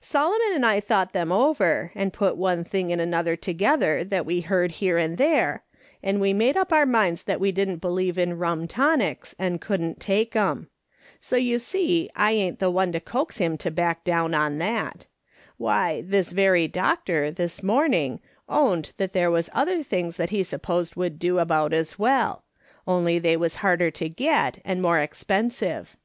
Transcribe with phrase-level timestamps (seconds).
[0.00, 0.38] Solomon 300 MkS.
[0.38, 0.70] SOLOMOM SMITH LOOKING OA^.
[0.72, 4.70] and I thouglit them over, and put one thing and another together that we heard
[4.70, 5.64] here and there,
[6.02, 9.98] and we made up our minds that we didn't believe in rum tonics and couhhi't
[9.98, 10.70] take 'em.
[11.20, 15.04] So you see I ain't the one to coax him to back down on that.
[15.58, 20.96] Why, this very doctor, this morning, owned that there was other things that lie supposed
[20.96, 22.44] would do about as well,
[22.86, 25.98] only they was harder to get, and more expen sive.